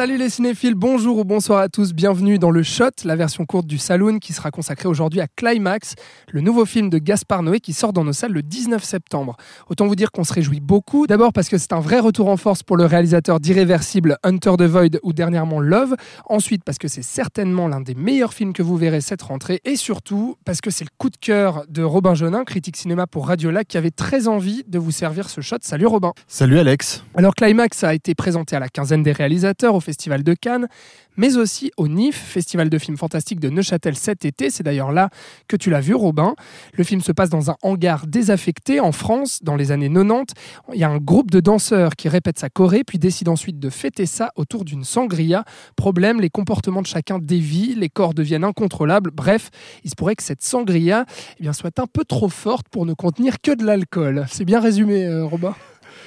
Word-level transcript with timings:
Salut 0.00 0.16
les 0.16 0.30
cinéphiles, 0.30 0.74
bonjour 0.74 1.18
ou 1.18 1.24
bonsoir 1.24 1.60
à 1.60 1.68
tous, 1.68 1.92
bienvenue 1.92 2.38
dans 2.38 2.50
le 2.50 2.62
Shot, 2.62 3.04
la 3.04 3.16
version 3.16 3.44
courte 3.44 3.66
du 3.66 3.76
Saloon 3.76 4.18
qui 4.18 4.32
sera 4.32 4.50
consacrée 4.50 4.88
aujourd'hui 4.88 5.20
à 5.20 5.26
Climax, 5.26 5.94
le 6.32 6.40
nouveau 6.40 6.64
film 6.64 6.88
de 6.88 6.96
Gaspard 6.96 7.42
Noé 7.42 7.60
qui 7.60 7.74
sort 7.74 7.92
dans 7.92 8.02
nos 8.02 8.14
salles 8.14 8.32
le 8.32 8.40
19 8.40 8.82
septembre. 8.82 9.36
Autant 9.68 9.86
vous 9.86 9.96
dire 9.96 10.10
qu'on 10.10 10.24
se 10.24 10.32
réjouit 10.32 10.60
beaucoup, 10.60 11.06
d'abord 11.06 11.34
parce 11.34 11.50
que 11.50 11.58
c'est 11.58 11.74
un 11.74 11.80
vrai 11.80 11.98
retour 11.98 12.30
en 12.30 12.38
force 12.38 12.62
pour 12.62 12.78
le 12.78 12.86
réalisateur 12.86 13.40
d'Irréversible, 13.40 14.16
Hunter 14.24 14.52
the 14.56 14.62
Void 14.62 14.98
ou 15.02 15.12
dernièrement 15.12 15.60
Love, 15.60 15.96
ensuite 16.24 16.64
parce 16.64 16.78
que 16.78 16.88
c'est 16.88 17.04
certainement 17.04 17.68
l'un 17.68 17.82
des 17.82 17.94
meilleurs 17.94 18.32
films 18.32 18.54
que 18.54 18.62
vous 18.62 18.78
verrez 18.78 19.02
cette 19.02 19.20
rentrée, 19.20 19.60
et 19.66 19.76
surtout 19.76 20.36
parce 20.46 20.62
que 20.62 20.70
c'est 20.70 20.84
le 20.84 20.90
coup 20.96 21.10
de 21.10 21.18
cœur 21.18 21.66
de 21.68 21.82
Robin 21.82 22.14
Jonin, 22.14 22.44
critique 22.44 22.78
cinéma 22.78 23.06
pour 23.06 23.28
Radiola, 23.28 23.64
qui 23.64 23.76
avait 23.76 23.90
très 23.90 24.28
envie 24.28 24.64
de 24.66 24.78
vous 24.78 24.92
servir 24.92 25.28
ce 25.28 25.42
shot. 25.42 25.58
Salut 25.60 25.84
Robin 25.84 26.14
Salut 26.26 26.58
Alex 26.58 27.04
Alors 27.14 27.34
Climax 27.34 27.84
a 27.84 27.92
été 27.92 28.14
présenté 28.14 28.56
à 28.56 28.60
la 28.60 28.70
quinzaine 28.70 29.02
des 29.02 29.12
réalisateurs 29.12 29.74
au 29.74 29.80
Festival 29.90 30.22
de 30.22 30.34
Cannes, 30.34 30.68
mais 31.16 31.36
aussi 31.36 31.72
au 31.76 31.88
NIF, 31.88 32.16
Festival 32.16 32.70
de 32.70 32.78
films 32.78 32.96
fantastiques 32.96 33.40
de 33.40 33.50
Neuchâtel 33.50 33.96
cet 33.96 34.24
été. 34.24 34.48
C'est 34.48 34.62
d'ailleurs 34.62 34.92
là 34.92 35.10
que 35.48 35.56
tu 35.56 35.68
l'as 35.68 35.80
vu, 35.80 35.94
Robin. 35.94 36.36
Le 36.74 36.84
film 36.84 37.00
se 37.00 37.10
passe 37.10 37.28
dans 37.28 37.50
un 37.50 37.56
hangar 37.62 38.06
désaffecté 38.06 38.78
en 38.78 38.92
France 38.92 39.40
dans 39.42 39.56
les 39.56 39.72
années 39.72 39.92
90. 39.92 40.34
Il 40.72 40.78
y 40.78 40.84
a 40.84 40.88
un 40.88 40.98
groupe 40.98 41.32
de 41.32 41.40
danseurs 41.40 41.96
qui 41.96 42.08
répète 42.08 42.38
sa 42.38 42.48
choré, 42.48 42.84
puis 42.84 42.98
décide 42.98 43.28
ensuite 43.28 43.58
de 43.58 43.68
fêter 43.68 44.06
ça 44.06 44.30
autour 44.36 44.64
d'une 44.64 44.84
sangria. 44.84 45.44
Problème, 45.74 46.20
les 46.20 46.30
comportements 46.30 46.82
de 46.82 46.86
chacun 46.86 47.18
dévient, 47.18 47.74
les 47.74 47.88
corps 47.88 48.14
deviennent 48.14 48.44
incontrôlables. 48.44 49.10
Bref, 49.10 49.50
il 49.82 49.90
se 49.90 49.96
pourrait 49.96 50.14
que 50.14 50.22
cette 50.22 50.42
sangria 50.42 51.04
eh 51.38 51.42
bien, 51.42 51.52
soit 51.52 51.78
un 51.80 51.86
peu 51.86 52.04
trop 52.04 52.28
forte 52.28 52.68
pour 52.68 52.86
ne 52.86 52.94
contenir 52.94 53.40
que 53.40 53.50
de 53.50 53.64
l'alcool. 53.64 54.24
C'est 54.28 54.44
bien 54.44 54.60
résumé, 54.60 55.04
euh, 55.04 55.24
Robin? 55.24 55.54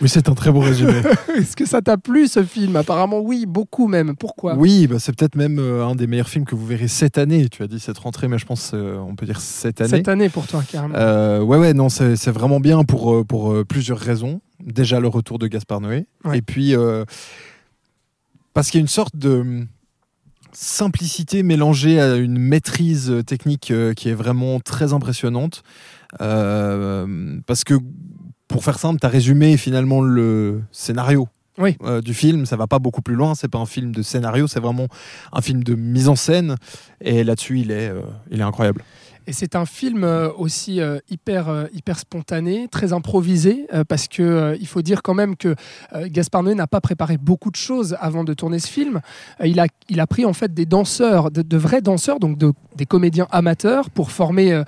Oui, 0.01 0.09
c'est 0.09 0.27
un 0.29 0.33
très 0.33 0.51
beau 0.51 0.59
résumé. 0.59 1.01
Est-ce 1.37 1.55
que 1.55 1.65
ça 1.65 1.81
t'a 1.81 1.97
plu 1.97 2.27
ce 2.27 2.43
film? 2.43 2.75
Apparemment, 2.75 3.19
oui, 3.19 3.45
beaucoup 3.45 3.87
même. 3.87 4.15
Pourquoi? 4.15 4.55
Oui, 4.55 4.87
bah, 4.87 4.97
c'est 4.99 5.15
peut-être 5.15 5.35
même 5.35 5.59
euh, 5.59 5.85
un 5.85 5.95
des 5.95 6.07
meilleurs 6.07 6.29
films 6.29 6.45
que 6.45 6.55
vous 6.55 6.65
verrez 6.65 6.87
cette 6.87 7.17
année. 7.17 7.47
Tu 7.49 7.63
as 7.63 7.67
dit 7.67 7.79
cette 7.79 7.97
rentrée, 7.97 8.27
mais 8.27 8.37
je 8.37 8.45
pense 8.45 8.71
euh, 8.73 8.97
on 8.97 9.15
peut 9.15 9.25
dire 9.25 9.39
cette 9.39 9.81
année. 9.81 9.89
Cette 9.89 10.07
année 10.07 10.29
pour 10.29 10.47
toi, 10.47 10.63
carrément. 10.69 10.95
Euh, 10.95 11.41
ouais, 11.41 11.57
ouais, 11.57 11.73
non, 11.73 11.89
c'est 11.89 12.29
vraiment 12.29 12.59
bien 12.59 12.83
pour, 12.83 13.25
pour 13.25 13.65
plusieurs 13.65 13.99
raisons. 13.99 14.41
Déjà, 14.63 14.99
le 14.99 15.07
retour 15.07 15.39
de 15.39 15.47
Gaspard 15.47 15.81
Noé. 15.81 16.05
Et 16.33 16.41
puis, 16.41 16.73
parce 18.53 18.69
qu'il 18.69 18.79
y 18.79 18.81
a 18.81 18.85
une 18.85 18.87
sorte 18.87 19.15
de 19.15 19.65
simplicité 20.51 21.41
mélangée 21.41 21.99
à 21.99 22.15
une 22.15 22.37
maîtrise 22.37 23.23
technique 23.25 23.73
qui 23.95 24.09
est 24.09 24.13
vraiment 24.13 24.59
très 24.59 24.93
impressionnante. 24.93 25.63
parce 26.19 27.63
que 27.65 27.75
pour 28.53 28.63
faire 28.63 28.77
simple, 28.77 28.99
tu 28.99 29.07
as 29.07 29.09
résumé 29.09 29.57
finalement 29.57 29.99
le 30.01 30.61
scénario 30.71 31.27
euh, 31.59 32.01
du 32.01 32.13
film. 32.13 32.45
Ça 32.45 32.55
va 32.55 32.67
pas 32.67 32.77
beaucoup 32.77 33.01
plus 33.01 33.15
loin. 33.15 33.33
C'est 33.33 33.47
pas 33.47 33.57
un 33.57 33.65
film 33.65 33.91
de 33.91 34.03
scénario, 34.03 34.45
c'est 34.45 34.59
vraiment 34.59 34.87
un 35.31 35.41
film 35.41 35.63
de 35.63 35.73
mise 35.73 36.07
en 36.07 36.15
scène. 36.15 36.55
Et 37.01 37.23
là-dessus, 37.23 37.61
il 37.61 37.71
est, 37.71 37.89
euh, 37.89 38.01
il 38.29 38.41
est 38.41 38.43
incroyable. 38.43 38.83
Et 39.25 39.33
c'est 39.33 39.55
un 39.55 39.65
film 39.65 40.03
euh, 40.03 40.29
aussi 40.37 40.81
hyper, 41.09 41.67
hyper 41.73 41.97
spontané, 41.97 42.67
très 42.69 42.93
improvisé, 42.93 43.65
parce 43.87 44.07
que 44.07 44.55
il 44.59 44.67
faut 44.67 44.83
dire 44.83 45.01
quand 45.01 45.15
même 45.15 45.35
que 45.35 45.55
Gaspard 46.05 46.43
Noé 46.43 46.53
n'a 46.53 46.67
pas 46.67 46.81
préparé 46.81 47.17
beaucoup 47.17 47.49
de 47.49 47.55
choses 47.55 47.97
avant 48.01 48.23
de 48.23 48.35
tourner 48.35 48.59
ce 48.59 48.67
film. 48.67 49.01
il, 49.43 49.59
a, 49.59 49.65
il 49.89 49.99
a 49.99 50.05
pris 50.05 50.25
en 50.25 50.33
fait 50.33 50.53
des 50.53 50.67
danseurs, 50.67 51.31
de, 51.31 51.57
vrais 51.57 51.81
danseurs, 51.81 52.19
donc 52.19 52.37
des 52.75 52.85
comédiens 52.85 53.27
amateurs, 53.31 53.89
pour 53.89 54.11
former 54.11 54.61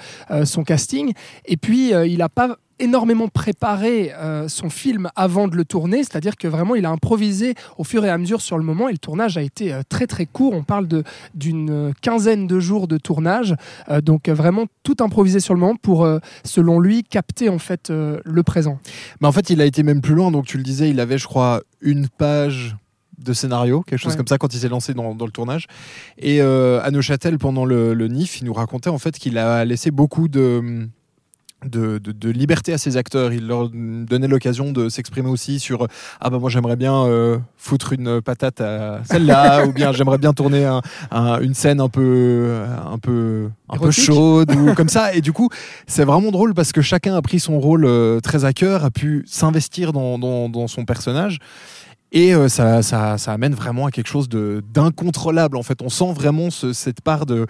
son 0.46 0.64
casting. 0.64 1.12
Et 1.46 1.58
puis 1.58 1.90
il 1.90 2.18
n'a 2.18 2.30
pas 2.30 2.58
énormément 2.80 3.28
préparé 3.28 4.12
euh, 4.13 4.47
son 4.47 4.69
film 4.69 5.09
avant 5.16 5.47
de 5.47 5.56
le 5.56 5.66
tourner, 5.66 6.03
c'est-à-dire 6.03 6.36
que 6.36 6.47
vraiment 6.47 6.75
il 6.75 6.86
a 6.86 6.90
improvisé 6.90 7.56
au 7.78 7.84
fur 7.84 8.06
et 8.06 8.09
à 8.09 8.18
mesure 8.18 8.41
sur 8.41 8.58
le 8.58 8.63
moment. 8.63 8.90
Et 8.90 8.91
le 8.91 8.97
tournage 8.97 9.38
a 9.38 9.41
été 9.41 9.74
euh, 9.74 9.81
très 9.88 10.08
très 10.08 10.25
court, 10.25 10.53
on 10.53 10.63
parle 10.63 10.88
d'une 11.34 11.94
quinzaine 12.02 12.47
de 12.47 12.59
jours 12.59 12.88
de 12.88 12.97
tournage, 12.97 13.56
euh, 13.90 14.02
donc 14.02 14.30
vraiment 14.30 14.66
tout 14.84 14.97
improvisé 15.00 15.40
sur 15.40 15.53
le 15.53 15.59
moment 15.59 15.75
pour, 15.75 16.08
selon 16.44 16.80
lui, 16.80 17.03
capter 17.03 17.50
en 17.50 17.59
fait 17.59 17.90
le 17.90 18.44
présent. 18.44 18.80
Mais 19.22 19.28
en 19.28 19.31
fait 19.31 19.50
il 19.50 19.62
a 19.62 19.66
été 19.66 19.84
même 19.84 20.02
plus 20.02 20.16
loin, 20.16 20.31
donc 20.31 20.46
tu 20.46 20.58
le 20.58 20.64
disais, 20.64 20.90
il 20.90 21.00
avait 21.00 21.18
je 21.18 21.25
crois 21.25 21.62
une 21.81 22.08
page 22.08 22.75
de 23.18 23.34
scénario, 23.34 23.81
quelque 23.81 24.00
chose 24.00 24.16
comme 24.16 24.28
ça, 24.28 24.38
quand 24.38 24.53
il 24.53 24.59
s'est 24.59 24.69
lancé 24.69 24.94
dans, 24.94 25.14
le 25.14 25.31
tournage. 25.31 25.68
Et 26.18 26.41
à 26.41 26.91
Neuchâtel, 26.91 27.38
pendant 27.38 27.66
le, 27.66 27.94
le, 27.94 28.08
NIF, 28.08 28.41
il 28.41 28.46
nous 28.46 28.53
racontait 28.53 28.90
en 28.90 28.97
fait 28.97 29.18
qu'il 29.18 29.38
a 29.38 29.66
laissé 29.66 29.90
beaucoup 29.91 30.28
de, 30.28 30.88
de, 31.64 32.30
liberté 32.30 32.74
à 32.74 32.78
ses 32.78 32.98
acteurs. 32.98 33.34
Il 33.34 33.48
leur 33.48 33.70
donnait 33.70 34.28
l'occasion 34.28 34.72
de 34.72 34.90
s'exprimer 34.90 35.30
aussi 35.30 35.60
sur 35.60 35.88
ah 36.20 36.30
bah 36.30 36.38
moi 36.40 36.50
j'aimerais 36.50 36.76
bien 36.76 37.06
euh, 37.06 37.38
foutre 37.58 37.94
une 37.94 38.22
patate 38.22 38.62
à 38.62 39.02
celle-là 39.06 39.66
ou 39.68 39.74
bien 39.74 39.92
j'aimerais 39.92 40.18
bien 40.18 40.34
tourner 40.34 40.66
une 41.12 41.54
scène 41.54 41.80
un 41.80 41.90
peu 41.90 42.56
un 42.86 42.98
peu 42.98 43.50
un 43.70 43.78
peu 43.78 43.92
chaude 43.92 44.52
ou 44.56 44.74
comme 44.74 44.90
ça. 44.90 45.14
Et 45.14 45.22
du 45.22 45.34
coup 45.34 45.50
c'est 45.88 46.06
vraiment 46.06 46.32
drôle 46.32 46.54
parce 46.54 46.72
que 46.72 46.82
chacun 46.82 47.16
a 47.16 47.22
pris 47.22 47.40
son 47.40 47.60
rôle 47.60 47.86
euh, 47.86 48.20
très 48.20 48.46
à 48.46 48.54
cœur, 48.54 48.86
a 48.86 48.92
pu 48.92 49.24
s'investir 49.28 49.94
dans, 49.94 50.68
son 50.68 50.86
personnage. 50.86 51.40
Et 52.12 52.34
euh, 52.34 52.48
ça, 52.48 52.82
ça, 52.82 53.16
amène 53.28 53.54
vraiment 53.54 53.88
à 53.88 53.92
quelque 53.92 54.08
chose 54.08 54.30
d'incontrôlable. 54.30 55.58
En 55.58 55.64
fait, 55.64 55.82
on 55.82 55.90
sent 55.90 56.14
vraiment 56.14 56.50
cette 56.50 57.02
part 57.02 57.26
de, 57.26 57.46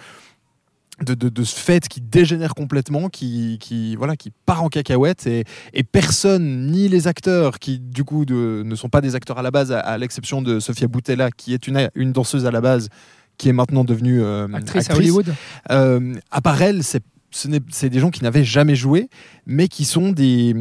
de, 1.04 1.14
de, 1.14 1.44
ce 1.44 1.56
fait 1.56 1.88
qui 1.88 2.02
dégénère 2.02 2.56
complètement, 2.56 3.10
qui, 3.10 3.58
qui, 3.60 3.96
voilà, 3.96 4.16
qui 4.16 4.32
part 4.46 4.64
en 4.64 4.70
cacahuète 4.70 5.28
et, 5.28 5.44
et 5.74 5.84
personne, 5.84 6.72
ni 6.72 6.88
les 6.88 7.08
acteurs 7.08 7.60
qui 7.60 7.80
du 7.80 8.04
coup 8.04 8.26
de, 8.26 8.64
ne 8.66 8.76
sont 8.76 8.90
pas 8.90 9.02
des 9.02 9.16
acteurs 9.16 9.38
à 9.38 9.42
la 9.42 9.52
base, 9.52 9.72
à, 9.72 9.98
l'exception 9.98 10.42
de 10.42 10.60
Sofia 10.60 10.88
Boutella 10.88 11.32
qui 11.32 11.54
est 11.54 11.68
une, 11.68 11.90
une 11.96 12.12
danseuse 12.12 12.46
à 12.46 12.52
la 12.52 12.62
base, 12.62 12.90
qui 13.38 13.50
est 13.50 13.54
maintenant 13.54 13.84
devenue 13.84 14.22
euh, 14.22 14.48
actrice, 14.54 14.90
à 14.90 14.96
Hollywood. 14.96 15.34
Euh, 15.70 16.16
à 16.32 16.42
part 16.42 16.62
elle, 16.62 16.82
c'est 16.84 17.90
des 17.90 18.00
gens 18.00 18.12
qui 18.12 18.24
n'avaient 18.24 18.46
jamais 18.46 18.76
joué, 18.76 19.10
mais 19.46 19.68
qui 19.68 19.84
sont 19.84 20.12
des, 20.12 20.56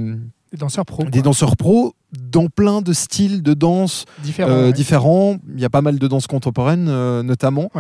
des 0.54 0.60
danseurs 0.60 0.86
pros. 0.86 1.02
Des 1.04 1.20
danseurs 1.20 1.56
pros 1.56 1.94
dans 2.12 2.46
plein 2.46 2.80
de 2.80 2.92
styles 2.92 3.42
de 3.42 3.54
danse 3.54 4.04
euh, 4.38 4.70
différents. 4.70 5.38
Il 5.52 5.60
y 5.60 5.64
a 5.64 5.70
pas 5.70 5.82
mal 5.82 5.98
de 5.98 6.06
danse 6.06 6.28
contemporaine 6.28 6.84
notamment. 7.22 7.72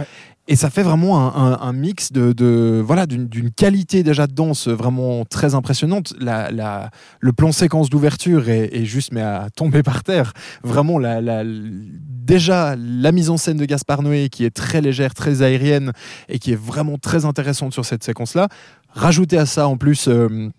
Et 0.48 0.56
ça 0.56 0.70
fait 0.70 0.82
vraiment 0.82 1.34
un, 1.36 1.72
mix 1.72 2.10
de, 2.10 2.82
voilà 2.84 3.06
d'une 3.06 3.50
qualité 3.52 4.02
déjà 4.02 4.26
de 4.26 4.32
danse 4.32 4.66
vraiment 4.66 5.24
très 5.24 5.54
impressionnante. 5.54 6.14
La, 6.18 6.50
la 6.50 6.90
le 7.20 7.32
plan 7.32 7.52
séquence 7.52 7.90
d'ouverture 7.90 8.48
est, 8.48 8.84
juste 8.84 9.12
mais 9.12 9.22
à 9.22 9.46
tomber 9.54 9.84
par 9.84 10.02
terre. 10.02 10.32
Vraiment 10.64 10.98
la, 10.98 11.20
la, 11.20 11.44
déjà 11.44 12.74
la 12.76 13.12
mise 13.12 13.30
en 13.30 13.36
scène 13.36 13.56
de 13.56 13.64
Gaspard 13.66 14.02
Noé 14.02 14.28
qui 14.30 14.44
est 14.44 14.50
très 14.50 14.80
légère, 14.80 15.14
très 15.14 15.42
aérienne 15.42 15.92
et 16.28 16.40
qui 16.40 16.50
est 16.50 16.60
vraiment 16.60 16.98
très 16.98 17.24
intéressante 17.24 17.72
sur 17.72 17.84
cette 17.84 18.02
séquence 18.02 18.34
là. 18.34 18.48
Rajouter 18.90 19.38
à 19.38 19.46
ça 19.46 19.68
en 19.68 19.76
plus 19.76 20.08
euh, 20.08 20.50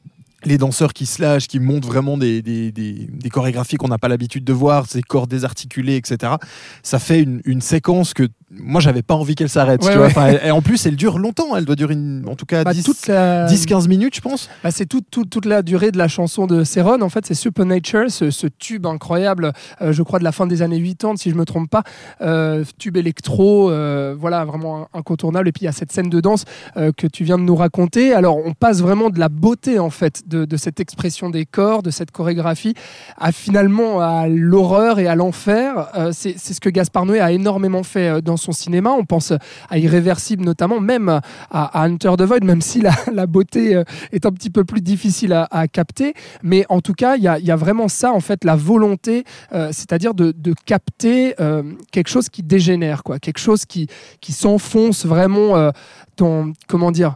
les 0.45 0.57
danseurs 0.57 0.93
qui 0.93 1.05
se 1.05 1.21
lâchent, 1.21 1.47
qui 1.47 1.59
montent 1.59 1.85
vraiment 1.85 2.17
des, 2.17 2.41
des, 2.41 2.71
des, 2.71 3.29
chorégraphies 3.29 3.77
qu'on 3.77 3.87
n'a 3.87 3.97
pas 3.97 4.07
l'habitude 4.07 4.43
de 4.43 4.53
voir, 4.53 4.87
ces 4.87 5.01
corps 5.01 5.27
désarticulés, 5.27 5.95
etc. 5.95 6.33
Ça 6.83 6.99
fait 6.99 7.21
une, 7.21 7.41
une 7.45 7.61
séquence 7.61 8.13
que 8.13 8.27
moi 8.59 8.81
j'avais 8.81 9.01
pas 9.01 9.15
envie 9.15 9.35
qu'elle 9.35 9.49
s'arrête. 9.49 9.85
et 10.43 10.51
en 10.51 10.61
plus, 10.61 10.85
elle 10.85 10.95
dure 10.95 11.17
longtemps. 11.17 11.55
Elle 11.55 11.65
doit 11.65 11.75
durer 11.75 11.95
en 12.27 12.35
tout 12.35 12.45
cas 12.45 12.63
10-15 12.63 13.07
bah, 13.07 13.87
minutes, 13.87 14.15
je 14.15 14.21
pense. 14.21 14.49
Bah, 14.63 14.71
c'est 14.71 14.85
toute, 14.85 15.05
toute 15.09 15.45
la 15.45 15.61
durée 15.61 15.91
de 15.91 15.97
la 15.97 16.07
chanson 16.07 16.47
de 16.47 16.63
Céron. 16.63 17.01
En 17.01 17.09
fait, 17.09 17.25
c'est 17.25 17.33
Supernature, 17.33 18.09
ce, 18.09 18.31
ce, 18.31 18.47
tube 18.47 18.85
incroyable, 18.85 19.51
euh, 19.81 19.91
je 19.91 20.03
crois 20.03 20.19
de 20.19 20.23
la 20.23 20.31
fin 20.31 20.47
des 20.47 20.61
années 20.61 20.81
80, 20.81 21.17
si 21.17 21.29
je 21.29 21.35
me 21.35 21.45
trompe 21.45 21.69
pas. 21.69 21.83
Euh, 22.21 22.63
tube 22.77 22.97
électro, 22.97 23.69
euh, 23.69 24.15
voilà, 24.17 24.45
vraiment 24.45 24.87
incontournable. 24.93 25.47
Et 25.47 25.51
puis 25.51 25.63
il 25.63 25.65
y 25.65 25.69
a 25.69 25.73
cette 25.73 25.91
scène 25.91 26.09
de 26.09 26.19
danse 26.19 26.45
que 26.75 27.07
tu 27.07 27.23
viens 27.23 27.37
de 27.37 27.43
nous 27.43 27.55
raconter. 27.55 28.13
Alors, 28.13 28.37
on 28.37 28.53
passe 28.53 28.81
vraiment 28.81 29.09
de 29.09 29.19
la 29.19 29.29
beauté 29.29 29.79
en 29.79 29.89
fait 29.89 30.27
de, 30.27 30.45
de 30.45 30.57
cette 30.57 30.79
expression 30.79 31.29
des 31.29 31.45
corps, 31.45 31.83
de 31.83 31.89
cette 31.89 32.11
chorégraphie, 32.11 32.73
à 33.17 33.31
finalement 33.31 34.01
à 34.01 34.27
l'horreur 34.27 34.99
et 34.99 35.07
à 35.07 35.15
l'enfer. 35.15 35.89
c'est 36.11 36.37
ce 36.37 36.59
que 36.59 36.69
Gaspard 36.69 37.05
Noé 37.05 37.19
a 37.19 37.31
énormément 37.31 37.83
fait 37.83 38.21
dans 38.21 38.37
son 38.45 38.51
cinéma. 38.51 38.91
On 38.91 39.05
pense 39.05 39.33
à 39.69 39.77
Irréversible 39.77 40.43
notamment, 40.43 40.79
même 40.79 41.19
à, 41.51 41.83
Hunter 41.83 42.13
the 42.17 42.21
Void, 42.21 42.43
même 42.43 42.61
si 42.61 42.81
la, 43.13 43.27
beauté 43.27 43.75
euh, 43.75 43.83
est 44.11 44.25
un 44.25 44.31
petit 44.31 44.49
peu 44.49 44.63
plus 44.63 44.81
difficile 44.81 45.33
à, 45.33 45.67
capter. 45.67 46.13
Mais 46.43 46.65
en 46.69 46.81
tout 46.81 46.93
cas, 46.93 47.15
il 47.17 47.23
y 47.23 47.27
a, 47.27 47.55
vraiment 47.55 47.87
ça, 47.87 48.11
en 48.11 48.19
fait, 48.19 48.43
la 48.43 48.55
volonté, 48.55 49.23
euh, 49.53 49.69
c'est-à-dire 49.71 50.13
de, 50.13 50.33
capter 50.65 51.35
euh, 51.39 51.63
quelque 51.91 52.07
chose 52.07 52.29
qui 52.29 52.43
dégénère, 52.43 53.03
quoi, 53.03 53.19
quelque 53.19 53.39
chose 53.39 53.65
qui, 53.65 53.87
qui 54.21 54.31
s'enfonce 54.31 55.05
vraiment 55.05 55.71
dans, 56.17 56.51
comment 56.67 56.91
dire, 56.91 57.15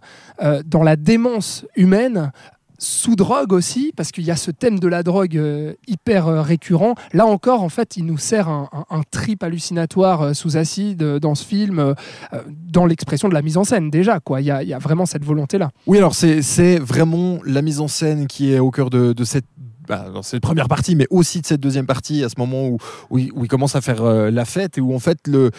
dans 0.66 0.84
la 0.84 0.96
démence 0.96 1.66
humaine 1.76 2.32
sous 2.80 3.16
drogue 3.16 3.54
aussi, 3.54 3.92
parce 3.96 4.12
qu'il 4.12 4.24
y 4.24 4.32
a 4.32 4.36
ce 4.36 4.52
thème 4.52 4.80
de 4.80 4.88
la 4.88 5.04
drogue 5.04 5.38
euh, 5.38 5.74
hyper 5.88 6.28
euh, 6.28 6.42
récurrent. 6.42 6.96
Là 7.14 7.26
encore, 7.26 7.62
en 7.62 7.70
fait, 7.70 7.98
il 7.98 8.06
nous 8.06 8.18
sert 8.18 8.48
un, 8.50 8.68
trip 9.12 9.44
hallucinatoire 9.44 10.22
euh, 10.22 10.34
sous 10.34 10.58
acide 10.58 11.04
dans 11.04 11.36
ce 11.36 11.46
film, 11.46 11.94
dans 12.46 12.86
l'expression 12.86 13.28
de 13.28 13.34
la 13.34 13.42
mise 13.42 13.58
en 13.58 13.64
scène 13.64 13.90
déjà. 13.90 14.20
Quoi. 14.20 14.42
Il, 14.42 14.48
y 14.48 14.52
a, 14.52 14.80
vraiment 14.80 15.06
cette 15.06 15.26
volonté-là. 15.26 15.72
Oui, 15.88 15.98
alors 15.98 16.16
c'est 16.16 16.80
vraiment 16.80 17.40
la 17.46 17.62
mise 17.62 17.82
en 17.82 17.88
scène 17.88 18.28
qui 18.28 18.54
est 18.54 18.60
au 18.60 18.72
cœur 18.72 18.90
de, 18.90 19.14
cette. 19.24 19.46
bah, 19.88 20.06
première 20.42 20.68
partie, 20.68 20.96
mais 20.96 21.08
aussi 21.10 21.42
de 21.42 21.46
cette 21.46 21.62
deuxième 21.62 21.86
partie, 21.86 22.24
à 22.24 22.30
ce 22.30 22.36
moment 22.38 22.68
où, 22.68 22.78
où, 23.10 23.18
il, 23.18 23.48
commence 23.48 23.76
à 23.76 23.82
faire 23.82 24.04
la 24.04 24.46
fête 24.46 24.78
et 24.78 24.82
où 24.82 24.94
en 24.94 25.00
fait 25.00 25.20
le, 25.28 25.52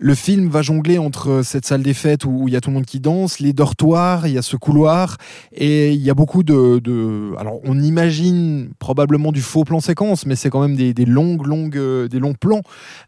le 0.00 0.14
film 0.14 0.48
va 0.48 0.62
jongler 0.62 0.98
entre 0.98 1.42
cette 1.42 1.66
salle 1.66 1.82
des 1.82 1.94
fêtes 1.94 2.24
où 2.24 2.46
il 2.46 2.54
y 2.54 2.56
a 2.56 2.60
tout 2.60 2.70
le 2.70 2.74
monde 2.74 2.86
qui 2.86 3.00
danse, 3.00 3.40
les 3.40 3.52
dortoirs, 3.52 4.26
il 4.26 4.34
y 4.34 4.38
a 4.38 4.42
ce 4.42 4.56
couloir 4.56 5.16
et 5.52 5.92
il 5.92 6.00
y 6.00 6.08
a 6.08 6.14
beaucoup 6.14 6.42
de. 6.44 7.36
alors 7.38 7.60
on 7.64 7.80
imagine 7.80 8.70
probablement 8.78 9.32
du 9.32 9.42
faux 9.42 9.64
plan 9.64 9.80
séquence, 9.80 10.24
mais 10.24 10.36
c'est 10.36 10.50
quand 10.50 10.60
même 10.60 10.76
des, 10.76 11.04
longues, 11.04 11.46
longues, 11.46 11.76
euh, 11.76 12.08
des 12.08 12.18
longs 12.18 12.34
plans 12.34 12.62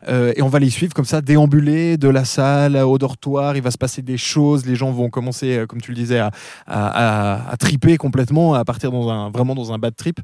Euh, 0.09 0.33
et 0.37 0.43
on 0.43 0.49
va 0.49 0.59
les 0.59 0.71
suivre 0.71 0.95
comme 0.95 1.05
ça, 1.05 1.21
déambuler 1.21 1.97
de 1.97 2.09
la 2.09 2.25
salle 2.25 2.77
au 2.77 2.99
dortoir. 2.99 3.57
Il 3.57 3.63
va 3.63 3.71
se 3.71 3.79
passer 3.79 4.03
des 4.03 4.17
choses, 4.17 4.67
les 4.67 4.75
gens 4.75 4.91
vont 4.91 5.11
commencer, 5.11 5.59
euh, 5.59 5.67
comme 5.67 5.81
tu 5.81 5.91
le 5.91 5.97
disais, 5.97 6.21
à, 6.67 7.57
triper 7.59 7.97
complètement, 7.97 8.55
à 8.55 8.65
partir 8.65 8.91
dans 8.91 9.11
un, 9.11 9.31
vraiment 9.31 9.55
dans 9.55 9.73
un 9.73 9.79
bad 9.79 9.95
trip. 9.95 10.21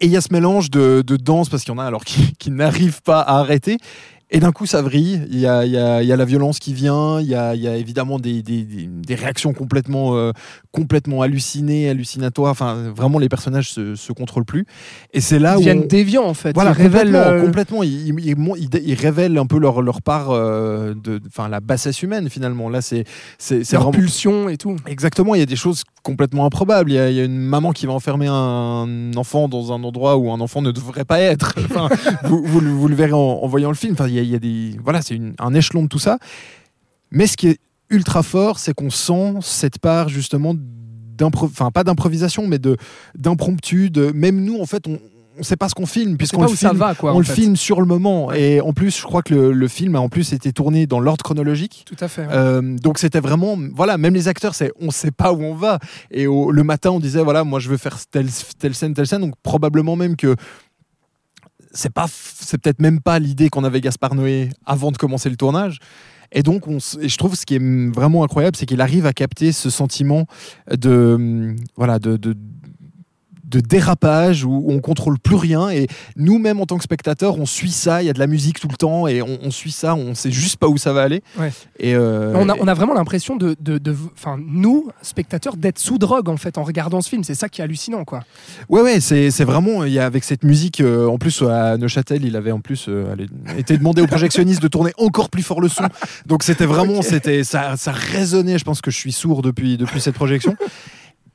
Et 0.00 0.06
il 0.06 0.12
y 0.12 0.16
a 0.16 0.20
ce 0.20 0.32
mélange 0.32 0.70
de, 0.70 1.02
de 1.06 1.16
danse, 1.16 1.48
parce 1.48 1.62
qu'il 1.62 1.72
y 1.72 1.76
en 1.76 1.78
a 1.78 1.84
alors 1.84 2.04
qui, 2.04 2.32
qui 2.38 2.50
n'arrivent 2.50 3.02
pas 3.02 3.20
à 3.20 3.38
arrêter. 3.38 3.78
Et 4.32 4.38
d'un 4.38 4.52
coup, 4.52 4.64
ça 4.66 4.80
vrille. 4.80 5.22
Il 5.30 5.38
y 5.40 5.46
a, 5.46 5.64
il 5.66 5.72
y 5.72 5.76
a- 5.76 6.02
il 6.02 6.08
y 6.08 6.12
a 6.12 6.16
la 6.16 6.24
violence 6.24 6.58
qui 6.60 6.72
vient. 6.72 7.20
Il 7.20 7.26
y 7.26 7.34
a, 7.34 7.54
il 7.56 7.60
y 7.62 7.66
a 7.68 7.76
évidemment 7.76 8.18
des, 8.18 8.42
des- 8.42 8.62
des- 8.64 9.14
réactions 9.16 9.52
complètement, 9.52 10.16
euh, 10.16 10.30
complètement 10.70 11.22
hallucinées, 11.22 11.88
hallucinatoires. 11.88 12.52
Enfin, 12.52 12.92
vraiment, 12.94 13.18
les 13.18 13.28
personnages 13.28 13.70
se, 13.72 13.96
se 13.96 14.12
contrôlent 14.12 14.44
plus. 14.44 14.66
Et 15.12 15.20
c'est 15.20 15.38
là 15.40 15.54
Ils 15.56 15.58
où. 15.58 15.62
viennent 15.62 15.80
on- 15.82 15.86
déviants, 15.86 16.24
en 16.26 16.34
fait. 16.34 16.52
voilà, 16.54 16.70
ils 16.70 16.82
révèlent. 16.82 17.06
complètement, 17.12 17.32
euh, 17.32 17.40
complètement. 17.44 17.82
Ils, 17.82 18.86
ils- 18.86 18.94
révèlent 18.94 19.36
un 19.38 19.46
peu 19.46 19.58
leur, 19.58 19.82
leur 19.82 20.00
part 20.00 20.30
euh, 20.30 20.94
de, 20.94 21.20
enfin, 21.26 21.48
la 21.48 21.58
bassesse 21.60 22.02
humaine 22.02 22.28
finalement. 22.30 22.68
Là, 22.68 22.82
c'est, 22.82 23.04
c'est, 23.38 23.64
c'est 23.64 23.74
leur 23.76 23.82
vraiment- 23.90 23.98
pulsion 23.98 24.48
et 24.48 24.56
tout. 24.56 24.76
Exactement, 24.86 25.34
il 25.34 25.38
y 25.40 25.42
a 25.42 25.46
des 25.46 25.56
choses 25.56 25.82
complètement 26.02 26.46
improbables. 26.46 26.90
Il 26.90 26.94
y, 26.94 27.20
a, 27.20 27.24
une 27.24 27.38
maman 27.38 27.72
qui 27.72 27.86
va 27.86 27.92
enfermer 27.92 28.26
un 28.28 29.12
enfant 29.16 29.48
dans 29.48 29.72
un 29.72 29.82
endroit 29.84 30.16
où 30.16 30.30
un 30.30 30.40
enfant 30.40 30.62
ne 30.62 30.70
devrait 30.70 31.04
pas 31.04 31.20
être. 31.20 31.54
Vous, 32.24 32.42
vous 32.44 32.88
le- 32.88 32.94
verrez 32.94 33.12
en, 33.12 33.46
voyant 33.46 33.68
le 33.68 33.74
film. 33.74 33.96
Il, 34.06 34.14
y 34.14 34.34
a, 34.34 34.38
des, 34.38 34.76
voilà, 34.82 35.02
c'est 35.02 35.18
un 35.38 35.54
échelon 35.54 35.82
de 35.82 35.88
tout 35.88 35.98
ça. 35.98 36.18
Mais 37.10 37.26
ce 37.26 37.36
qui 37.36 37.48
est 37.48 37.58
ultra 37.88 38.22
fort, 38.22 38.58
c'est 38.58 38.74
qu'on 38.74 38.90
sent 38.90 39.34
cette 39.42 39.78
part 39.78 40.08
justement 40.08 40.54
enfin 41.22 41.70
pas 41.70 41.84
d'improvisation, 41.84 42.46
mais 42.46 42.58
de 42.58 42.76
d'impromptu. 43.16 43.90
De 43.90 44.12
même 44.12 44.42
nous, 44.42 44.60
en 44.60 44.66
fait, 44.66 44.86
on 44.86 44.98
ne 45.40 45.44
sait 45.44 45.56
pas 45.56 45.68
ce 45.68 45.74
qu'on 45.74 45.86
filme 45.86 46.12
On 46.12 46.16
puisqu'on 46.16 46.42
le 46.42 46.48
filme 46.48 46.76
va, 46.76 46.94
quoi. 46.94 47.14
on 47.14 47.18
le 47.18 47.24
fait. 47.24 47.34
filme 47.34 47.56
sur 47.56 47.80
le 47.80 47.86
moment. 47.86 48.32
Et 48.32 48.60
en 48.60 48.72
plus, 48.72 48.96
je 48.96 49.02
crois 49.02 49.22
que 49.22 49.34
le, 49.34 49.52
le 49.52 49.68
film 49.68 49.96
a 49.96 50.00
en 50.00 50.08
plus 50.08 50.32
été 50.32 50.52
tourné 50.52 50.86
dans 50.86 51.00
l'ordre 51.00 51.22
chronologique. 51.22 51.84
Tout 51.86 51.96
à 52.00 52.08
fait. 52.08 52.22
ouais. 52.22 52.32
Euh, 52.32 52.76
donc 52.78 52.98
c'était 52.98 53.20
vraiment, 53.20 53.56
voilà, 53.74 53.98
même 53.98 54.14
les 54.14 54.28
acteurs, 54.28 54.54
c'est, 54.54 54.72
on 54.80 54.90
sait 54.90 55.10
pas 55.10 55.32
où 55.32 55.42
on 55.42 55.54
va. 55.54 55.78
Et 56.10 56.26
au- 56.26 56.50
le 56.52 56.62
matin, 56.62 56.90
on 56.90 57.00
disait, 57.00 57.22
voilà, 57.22 57.44
moi 57.44 57.60
je 57.60 57.68
veux 57.68 57.76
faire 57.76 57.98
telle, 58.10 58.28
telle 58.58 58.74
scène, 58.74 58.94
telle 58.94 59.06
scène. 59.06 59.20
Donc 59.22 59.34
probablement 59.42 59.96
même 59.96 60.16
que 60.16 60.36
c'est 61.72 61.92
pas, 61.92 62.06
c'est 62.08 62.60
peut-être 62.60 62.80
même 62.80 63.00
pas 63.00 63.18
l'idée 63.18 63.48
qu'on 63.48 63.64
avait 63.64 63.80
Gaspard 63.80 64.14
Noé 64.14 64.50
avant 64.66 64.90
de 64.90 64.96
commencer 64.96 65.30
le 65.30 65.36
tournage. 65.36 65.78
Et 66.32 66.42
donc, 66.44 66.68
on, 66.68 66.78
et 67.00 67.08
je 67.08 67.16
trouve 67.16 67.34
ce 67.34 67.44
qui 67.44 67.56
est 67.56 67.90
vraiment 67.92 68.22
incroyable, 68.22 68.56
c'est 68.56 68.64
qu'il 68.66 68.80
arrive 68.80 69.04
à 69.04 69.12
capter 69.12 69.50
ce 69.50 69.68
sentiment 69.68 70.26
de, 70.70 71.56
voilà, 71.76 71.98
de, 71.98 72.16
de, 72.16 72.36
de 73.50 73.60
dérapage 73.60 74.44
où 74.44 74.66
on 74.68 74.80
contrôle 74.80 75.18
plus 75.18 75.36
rien 75.36 75.70
et 75.70 75.86
nous-mêmes 76.16 76.60
en 76.60 76.66
tant 76.66 76.76
que 76.78 76.84
spectateurs 76.84 77.38
on 77.38 77.46
suit 77.46 77.70
ça 77.70 78.02
il 78.02 78.06
y 78.06 78.10
a 78.10 78.12
de 78.12 78.18
la 78.18 78.26
musique 78.26 78.60
tout 78.60 78.68
le 78.68 78.76
temps 78.76 79.06
et 79.06 79.22
on, 79.22 79.38
on 79.42 79.50
suit 79.50 79.72
ça 79.72 79.94
on 79.94 80.14
sait 80.14 80.30
juste 80.30 80.56
pas 80.56 80.68
où 80.68 80.78
ça 80.78 80.92
va 80.92 81.02
aller 81.02 81.22
Ouais. 81.38 81.52
et 81.78 81.94
euh, 81.94 82.32
on, 82.34 82.48
a, 82.48 82.54
on 82.58 82.66
a 82.68 82.74
vraiment 82.74 82.94
l'impression 82.94 83.36
de, 83.36 83.56
de, 83.60 83.80
nous, 84.38 84.88
spectateurs, 85.02 85.56
d'être 85.56 85.78
sous 85.78 85.98
drogue 85.98 86.28
en 86.28 86.36
fait 86.36 86.58
en 86.58 86.62
regardant 86.62 87.00
ce 87.00 87.08
film. 87.08 87.24
C'est 87.24 87.34
ça 87.34 87.48
qui 87.48 87.60
est 87.60 87.64
hallucinant, 87.64 88.04
quoi. 88.04 88.22
Ouais, 88.68 88.82
ouais, 88.82 89.00
c'est 89.00 89.44
vraiment, 89.44 89.84
il 89.84 89.92
y 89.92 89.98
a 89.98 90.06
avec 90.06 90.24
cette 90.24 90.44
musique, 90.44 90.80
euh, 90.80 91.06
en 91.06 91.18
plus 91.18 91.42
à 91.42 91.76
Neuchâtel, 91.76 92.24
il 92.24 92.36
avait 92.36 92.52
en 92.52 92.60
plus 92.60 92.86
euh, 92.88 93.14
été 93.56 93.76
demandé 93.76 94.02
au 94.02 94.06
projectionniste 94.06 94.62
de 94.62 94.68
tourner 94.68 94.92
encore 94.98 95.30
plus 95.30 95.42
fort 95.42 95.60
le 95.60 95.68
son. 95.68 95.84
Donc 96.26 96.42
c'était 96.42 96.66
vraiment, 96.66 97.02
c'était 97.10 97.44
ça, 97.44 97.76
ça 97.76 97.92
résonnait, 97.92 98.58
je 98.58 98.64
pense 98.64 98.80
que 98.80 98.90
je 98.90 98.96
suis 98.96 99.12
sourd 99.12 99.42
depuis, 99.42 99.76
depuis 99.76 100.00
cette 100.00 100.14
projection. 100.14 100.56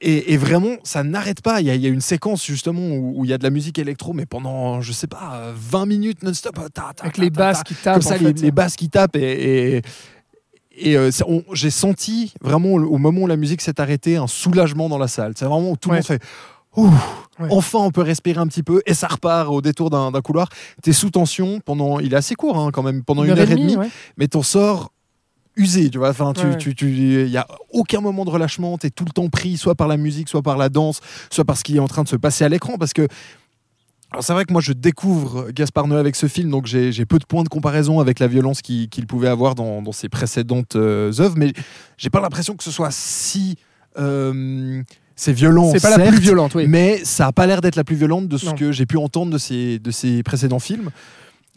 Et, 0.01 0.33
et 0.33 0.37
vraiment, 0.37 0.75
ça 0.83 1.03
n'arrête 1.03 1.41
pas. 1.41 1.61
Il 1.61 1.67
y, 1.67 1.69
a, 1.69 1.75
il 1.75 1.81
y 1.81 1.85
a 1.85 1.89
une 1.89 2.01
séquence 2.01 2.45
justement 2.45 2.95
où, 2.95 3.23
il 3.25 3.29
y 3.29 3.33
a 3.33 3.37
de 3.37 3.43
la 3.43 3.49
musique 3.49 3.79
électro, 3.79 4.13
mais 4.13 4.25
pendant, 4.25 4.81
je 4.81 4.91
sais 4.91 5.07
pas, 5.07 5.31
euh, 5.35 5.53
20 5.55 5.85
minutes 5.85 6.23
non-stop. 6.23 6.59
ta, 6.73 6.93
Avec 7.01 7.17
les 7.17 7.29
basses 7.29 7.63
qui 7.63 7.75
tapent. 7.75 7.93
comme 7.95 8.01
ça, 8.01 8.17
les, 8.17 8.51
basses 8.51 8.75
qui 8.75 8.89
tapent 8.89 9.15
et, 9.15 9.77
et, 9.77 9.81
et, 10.77 10.97
euh, 10.97 11.11
j'ai 11.53 11.69
senti 11.69 12.33
vraiment 12.41 12.73
au 12.73 12.97
moment 12.97 13.21
où 13.21 13.27
la 13.27 13.37
musique 13.37 13.61
s'est 13.61 13.79
arrêtée 13.79 14.17
un 14.17 14.27
soulagement 14.27 14.89
dans 14.89 14.97
la 14.97 15.07
salle. 15.07 15.33
C'est 15.35 15.45
vraiment 15.45 15.71
où 15.71 15.77
tout 15.77 15.89
le 15.89 15.95
monde 15.95 16.05
fait. 16.05 16.21
Ouh, 16.75 16.91
Ouais. 17.39 17.49
Enfin, 17.51 17.79
on 17.79 17.91
peut 17.91 18.01
respirer 18.01 18.39
un 18.39 18.47
petit 18.47 18.63
peu 18.63 18.81
et 18.85 18.93
ça 18.93 19.07
repart 19.07 19.49
au 19.49 19.61
détour 19.61 19.89
d'un 19.89 20.11
couloir. 20.21 20.47
T'es 20.81 20.93
sous 20.93 21.09
tension 21.09 21.59
pendant, 21.59 21.99
il 21.99 22.13
est 22.13 22.17
assez 22.17 22.35
court 22.35 22.57
hein, 22.57 22.69
quand 22.71 22.83
même, 22.83 23.03
pendant 23.03 23.25
une, 23.25 23.31
heure, 23.31 23.39
et 23.39 23.55
demie, 23.55 23.75
ouais. 23.75 23.89
mais 24.17 24.27
t'en 24.27 24.41
sors 24.41 24.91
usé, 25.55 25.89
tu 25.89 25.97
vois. 25.97 26.09
Enfin, 26.09 26.33
tu, 26.33 26.45
Ouais, 26.45 26.57
tu, 26.57 26.75
tu, 26.75 26.89
il 26.91 27.29
y 27.29 27.37
a 27.37 27.47
aucun 27.71 28.01
moment 28.01 28.25
de 28.25 28.29
relâchement. 28.29 28.77
T'es 28.77 28.89
tout 28.89 29.05
le 29.05 29.11
temps 29.11 29.29
pris, 29.29 29.57
soit 29.57 29.75
par 29.75 29.87
la 29.87 29.97
musique, 29.97 30.29
soit 30.29 30.41
par 30.41 30.57
la 30.57 30.69
danse, 30.69 30.99
soit 31.29 31.45
par 31.45 31.57
ce 31.57 31.63
qui 31.63 31.77
est 31.77 31.79
en 31.79 31.87
train 31.87 32.03
de 32.03 32.07
se 32.09 32.15
passer 32.15 32.43
à 32.43 32.49
l'écran, 32.49 32.77
parce 32.77 32.93
que. 32.93 33.07
Alors 34.11 34.23
c'est 34.23 34.33
vrai 34.33 34.45
que 34.45 34.53
moi 34.53 34.61
je 34.61 34.71
découvre 34.71 35.49
Gaspard 35.51 35.87
Noé 35.87 35.99
avec 35.99 36.15
ce 36.15 36.27
film, 36.27 36.49
donc 36.49 36.67
j'ai 36.67 37.05
peu 37.05 37.19
de 37.19 37.25
points 37.25 37.43
de 37.43 37.49
comparaison 37.49 37.99
avec 37.99 38.19
la 38.19 38.27
violence 38.27 38.61
qu'il 38.61 39.07
pouvait 39.07 39.27
avoir 39.27 39.55
dans, 39.55 39.81
dans 39.81 39.91
ses 39.91 40.07
précédentes 40.07 40.77
euh, 40.77 41.11
œuvres, 41.19 41.35
mais 41.37 41.51
j'ai 41.97 42.09
pas 42.09 42.21
l'impression 42.21 42.55
que 42.55 42.63
ce 42.63 42.71
soit 42.71 42.91
si 42.91 43.55
euh, 43.97 44.81
c'est 45.17 45.33
violent. 45.33 45.69
C'est 45.73 45.81
pas 45.81 45.97
la 45.97 46.07
plus 46.07 46.19
violente, 46.19 46.55
oui. 46.55 46.65
mais 46.67 47.03
ça 47.03 47.27
a 47.27 47.31
pas 47.33 47.45
l'air 47.45 47.59
d'être 47.59 47.75
la 47.75 47.83
plus 47.83 47.95
violente 47.97 48.29
de 48.29 48.37
ce 48.37 48.45
Non. 48.45 48.53
que 48.55 48.71
j'ai 48.71 48.85
pu 48.85 48.95
entendre 48.95 49.33
de 49.33 49.37
ses, 49.37 49.79
de 49.79 49.91
ses 49.91 50.23
précédents 50.23 50.59
films. 50.59 50.91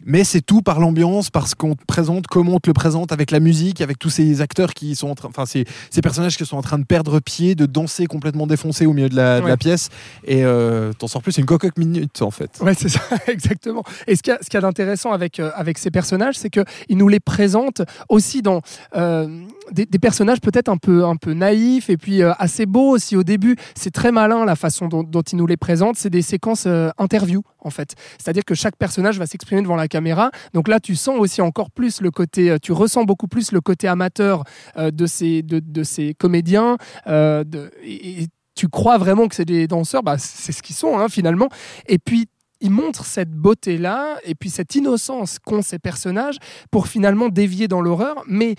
Mais 0.05 0.23
c'est 0.23 0.41
tout 0.41 0.61
par 0.61 0.79
l'ambiance, 0.79 1.29
parce 1.29 1.55
qu'on 1.55 1.75
te 1.75 1.83
présente, 1.85 2.27
comment 2.27 2.53
on 2.55 2.59
te 2.59 2.69
le 2.69 2.73
présente, 2.73 3.11
avec 3.11 3.31
la 3.31 3.39
musique, 3.39 3.81
avec 3.81 3.99
tous 3.99 4.09
ces 4.09 4.41
acteurs 4.41 4.73
qui 4.73 4.95
sont 4.95 5.09
en 5.09 5.15
train, 5.15 5.27
enfin 5.29 5.45
ces, 5.45 5.65
ces 5.91 6.01
personnages 6.01 6.37
qui 6.37 6.45
sont 6.45 6.57
en 6.57 6.61
train 6.61 6.79
de 6.79 6.85
perdre 6.85 7.19
pied, 7.19 7.55
de 7.55 7.65
danser 7.65 8.05
complètement 8.05 8.47
défoncés 8.47 8.85
au 8.85 8.93
milieu 8.93 9.09
de 9.09 9.15
la, 9.15 9.37
de 9.41 9.45
la 9.45 9.51
Ouais. 9.51 9.57
pièce. 9.57 9.89
Et 10.25 10.43
euh, 10.45 10.93
t'en 10.93 11.07
sors 11.07 11.21
plus, 11.21 11.31
c'est 11.33 11.41
une 11.41 11.47
cocoque 11.47 11.77
minute 11.77 12.21
en 12.21 12.31
fait. 12.31 12.59
Ouais, 12.61 12.73
c'est 12.75 12.89
ça, 12.89 13.01
exactement. 13.27 13.83
Et 14.07 14.15
ce 14.15 14.23
qu'il 14.23 14.31
y 14.31 14.35
a, 14.35 14.39
ce 14.41 14.45
qu'il 14.49 14.55
y 14.55 14.57
a 14.57 14.61
d'intéressant 14.61 15.11
avec, 15.11 15.39
euh, 15.39 15.51
avec 15.55 15.77
ces 15.77 15.91
personnages, 15.91 16.35
c'est 16.35 16.49
qu'ils 16.49 16.65
nous 16.97 17.07
les 17.07 17.19
présentent 17.19 17.81
aussi 18.07 18.41
dans 18.41 18.61
euh, 18.95 19.27
des, 19.71 19.85
des 19.85 19.99
personnages 19.99 20.39
peut-être 20.41 20.69
un 20.69 20.77
peu, 20.77 21.05
un 21.05 21.15
peu 21.15 21.33
naïfs 21.33 21.89
et 21.89 21.97
puis 21.97 22.21
assez 22.23 22.65
beaux 22.65 22.89
aussi 22.91 23.15
au 23.15 23.23
début. 23.23 23.55
C'est 23.75 23.91
très 23.91 24.11
malin 24.11 24.45
la 24.45 24.55
façon 24.55 24.87
dont, 24.87 25.03
dont 25.03 25.21
ils 25.21 25.35
nous 25.37 25.47
les 25.47 25.57
présentent. 25.57 25.97
C'est 25.97 26.09
des 26.09 26.21
séquences 26.21 26.63
euh, 26.67 26.89
interview, 26.97 27.41
en 27.61 27.69
fait. 27.69 27.95
C'est-à-dire 28.17 28.45
que 28.45 28.55
chaque 28.55 28.75
personnage 28.75 29.17
va 29.19 29.25
s'exprimer 29.25 29.61
devant 29.61 29.75
la 29.75 29.87
caméra. 29.87 30.31
Donc 30.53 30.67
là, 30.67 30.79
tu 30.79 30.95
sens 30.95 31.17
aussi 31.19 31.41
encore 31.41 31.71
plus 31.71 32.01
le 32.01 32.11
côté, 32.11 32.51
euh, 32.51 32.57
tu 32.61 32.71
ressens 32.71 33.03
beaucoup 33.03 33.27
plus 33.27 33.51
le 33.51 33.61
côté 33.61 33.87
amateur 33.87 34.43
euh, 34.77 34.91
de, 34.91 35.05
ces, 35.05 35.41
de, 35.43 35.83
ces 35.83 36.13
comédiens. 36.13 36.77
euh, 37.07 37.43
de, 37.43 37.71
et, 37.83 38.27
tu 38.55 38.67
crois 38.67 38.97
vraiment 38.97 39.29
que 39.29 39.35
c'est 39.35 39.45
des 39.45 39.67
danseurs, 39.67 40.03
bah, 40.03 40.17
c'est 40.17 40.51
ce 40.51 40.61
qu'ils 40.61 40.75
sont 40.75 40.99
hein, 40.99 41.07
finalement. 41.07 41.47
Et 41.87 41.97
puis 41.97 42.27
il 42.59 42.71
montre 42.71 43.05
cette 43.05 43.31
beauté-là 43.31 44.17
et 44.25 44.35
puis 44.35 44.49
cette 44.49 44.75
innocence 44.75 45.39
qu'ont 45.39 45.61
ces 45.61 45.79
personnages 45.79 46.35
pour 46.69 46.87
finalement 46.87 47.29
dévier 47.29 47.69
dans 47.69 47.79
l'horreur. 47.79 48.21
Mais 48.27 48.55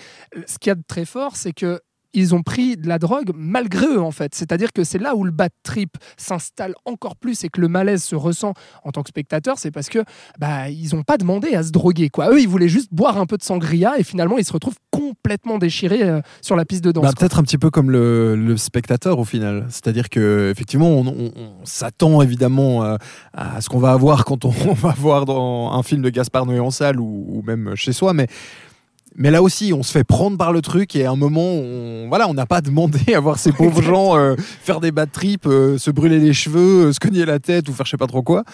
ce 0.47 0.59
qu'il 0.59 0.71
y 0.71 0.73
a 0.73 0.75
de 0.75 0.83
très 0.89 1.05
fort, 1.05 1.37
c'est 1.37 1.53
que 1.53 1.81
ils 2.13 2.35
ont 2.35 2.43
pris 2.43 2.77
de 2.77 2.89
la 2.89 2.99
drogue 2.99 3.31
malgré 3.35 3.87
eux 3.87 4.01
en 4.03 4.11
fait. 4.11 4.35
C'est-à-dire 4.35 4.73
que 4.73 4.85
c'est 4.85 4.99
là 4.99 5.15
où 5.15 5.25
le 5.25 5.31
bad 5.31 5.51
trip 5.63 5.97
s'installe 6.17 6.75
encore 6.85 7.17
plus 7.17 7.45
et 7.45 7.49
que 7.49 7.61
le 7.61 7.69
malaise 7.69 8.03
se 8.03 8.17
ressent 8.17 8.53
en 8.85 8.91
tant 8.91 9.03
que 9.03 9.09
spectateur, 9.09 9.59
c'est 9.59 9.71
parce 9.71 9.89
que 9.89 10.01
bah 10.39 10.69
ils 10.71 10.95
ont 10.95 11.03
pas 11.03 11.17
demandé 11.19 11.55
à 11.55 11.63
se 11.63 11.71
droguer 11.71 12.09
quoi. 12.09 12.31
Eux 12.33 12.41
ils 12.41 12.49
voulaient 12.49 12.69
juste 12.69 12.89
boire 12.93 13.19
un 13.19 13.27
peu 13.27 13.37
de 13.37 13.43
sangria 13.43 13.99
et 13.99 14.03
finalement 14.05 14.39
ils 14.39 14.45
se 14.45 14.53
retrouvent 14.53 14.79
complètement 14.91 15.59
déchirés 15.59 16.03
euh, 16.03 16.21
sur 16.43 16.57
la 16.57 16.65
piste 16.65 16.85
de 16.85 16.93
danse. 16.93 17.05
Bah. 17.05 17.13
Peut-être 17.19 17.39
un 17.39 17.43
petit 17.43 17.59
peu 17.59 17.71
comme 17.71 17.91
le, 17.91 18.37
le 18.37 18.57
spectateur 18.57 19.19
au 19.19 19.25
final. 19.25 19.67
C'est-à-dire 19.69 20.09
que 20.09 20.51
effectivement, 20.51 20.89
on, 20.89 21.07
on- 21.07 21.33
on 21.37 21.65
s'attend 21.65 22.23
évidemment 22.23 22.83
euh, 22.85 22.97
à 23.33 23.61
ce 23.61 23.69
qu'on 23.69 23.79
va 23.79 23.93
avoir 23.93 24.25
quand 24.25 24.45
on, 24.45 24.53
on 24.69 24.73
va 24.75 24.95
voir 24.97 25.27
dans 25.27 25.73
un 25.73 25.83
film 25.83 26.03
de 26.03 26.11
Gaspard 26.11 26.47
Noé 26.47 26.59
en 26.61 26.71
salle 26.71 26.99
ou, 27.01 27.25
ou 27.29 27.43
même 27.43 27.75
chez 27.77 27.93
soi, 27.93 28.13
mais 28.15 28.27
mais 29.21 29.31
là 29.31 29.43
aussi, 29.43 29.75
on 29.75 29.83
se 29.83 29.93
fait 29.93 30.03
prendre 30.03 30.39
par 30.39 30.51
le 30.51 30.63
truc 30.63 30.97
et 30.97 31.05
à 31.05 31.11
un 31.11 31.17
moment, 31.17 31.53
on 31.53 32.09
voilà, 32.09 32.27
on 32.27 32.33
n'a 32.33 32.47
pas 32.47 32.63
demandé 32.63 33.13
à 33.15 33.21
voir 33.21 33.39
ces 33.39 33.53
pauvres 33.53 33.83
gens 33.83 34.17
euh, 34.17 34.35
faire 34.39 34.81
des 34.81 34.93
bad 34.93 35.13
trips, 35.13 35.47
euh, 35.47 35.77
se 35.77 35.91
brûler 35.91 36.19
les 36.19 36.33
cheveux, 36.33 36.87
euh, 36.87 36.93
se 36.95 37.01
cogner 37.01 37.27
la 37.27 37.39
tête 37.39 37.69
ou 37.69 37.75
faire 37.75 37.85
je 37.85 37.91
sais 37.91 37.97
pas 37.99 38.07
trop 38.07 38.23
quoi. 38.23 38.45